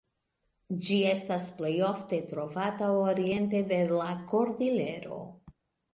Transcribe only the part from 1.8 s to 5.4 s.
ofte trovata oriente de la Kordilero.